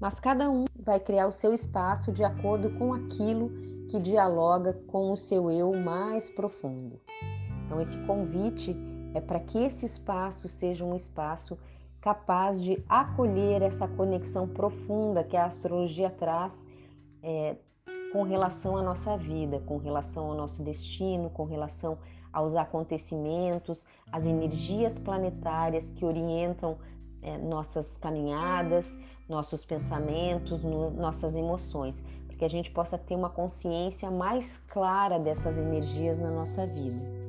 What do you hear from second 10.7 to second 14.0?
um espaço capaz de acolher essa